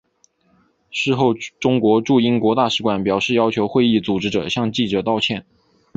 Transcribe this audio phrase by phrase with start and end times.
[0.89, 5.45] 事后中国驻英国大使馆表示要求会议组织者向记者道歉。